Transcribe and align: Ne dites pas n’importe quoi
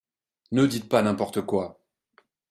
Ne 0.51 0.65
dites 0.65 0.89
pas 0.89 1.03
n’importe 1.03 1.41
quoi 1.41 1.79